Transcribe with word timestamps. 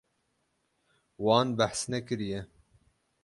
Wan 1.23 1.47
behs 1.57 1.81
nekiriye. 1.89 2.41